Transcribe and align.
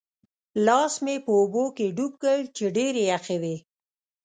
لاس 0.65 0.93
مې 1.03 1.15
په 1.25 1.31
اوبو 1.39 1.63
کې 1.77 1.87
ډوب 1.97 2.13
کړ 2.23 2.37
چې 2.55 2.65
ډېرې 2.77 3.03
یخې 3.13 3.37
وې. 3.43 3.55